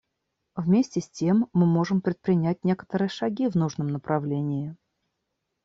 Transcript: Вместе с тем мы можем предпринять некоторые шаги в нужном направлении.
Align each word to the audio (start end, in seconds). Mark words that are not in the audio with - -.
Вместе 0.55 0.99
с 0.99 1.07
тем 1.07 1.47
мы 1.53 1.67
можем 1.67 2.01
предпринять 2.01 2.63
некоторые 2.63 3.07
шаги 3.07 3.47
в 3.47 3.53
нужном 3.53 3.85
направлении. 3.89 4.75